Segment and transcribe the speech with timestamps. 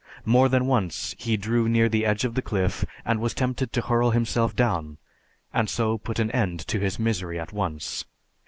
[0.25, 3.81] More than once he drew near the edge of the cliff and was tempted to
[3.83, 4.97] hurl himself down,
[5.53, 8.05] and so put an end to his misery at once.